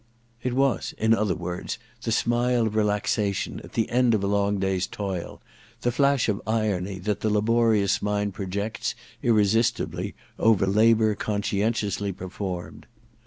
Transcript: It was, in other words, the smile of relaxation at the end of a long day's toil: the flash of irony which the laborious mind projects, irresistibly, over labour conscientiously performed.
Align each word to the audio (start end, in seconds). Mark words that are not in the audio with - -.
It 0.41 0.53
was, 0.53 0.95
in 0.97 1.13
other 1.13 1.35
words, 1.35 1.77
the 2.01 2.11
smile 2.11 2.65
of 2.65 2.73
relaxation 2.75 3.59
at 3.63 3.73
the 3.73 3.87
end 3.91 4.15
of 4.15 4.23
a 4.23 4.27
long 4.27 4.57
day's 4.57 4.87
toil: 4.87 5.43
the 5.81 5.91
flash 5.91 6.27
of 6.27 6.41
irony 6.47 6.99
which 6.99 7.19
the 7.19 7.29
laborious 7.29 8.01
mind 8.01 8.33
projects, 8.33 8.95
irresistibly, 9.21 10.15
over 10.39 10.65
labour 10.65 11.13
conscientiously 11.13 12.11
performed. 12.13 12.87